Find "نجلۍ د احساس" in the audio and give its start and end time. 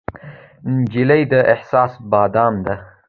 0.75-1.91